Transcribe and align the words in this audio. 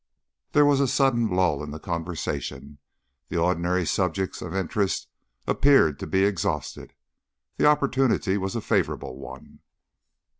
There 0.53 0.65
was 0.65 0.79
a 0.79 0.87
sudden 0.87 1.27
lull 1.29 1.61
in 1.63 1.69
the 1.69 1.79
conversation. 1.79 2.79
The 3.29 3.37
ordinary 3.37 3.85
subjects 3.85 4.41
of 4.41 4.55
interest 4.55 5.07
appeared 5.45 5.99
to 5.99 6.07
be 6.07 6.23
exhausted. 6.25 6.95
The 7.57 7.67
opportunity 7.67 8.35
was 8.35 8.55
a 8.55 8.61
favourable 8.61 9.17
one. 9.19 9.59